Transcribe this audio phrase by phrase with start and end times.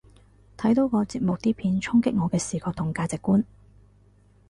[0.57, 3.43] 睇到個節目啲片衝擊我嘅視覺同價值觀